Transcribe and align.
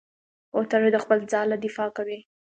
کوتره 0.51 0.89
د 0.93 0.97
خپل 1.03 1.19
ځاله 1.31 1.55
دفاع 1.65 1.89
کوي. 1.97 2.19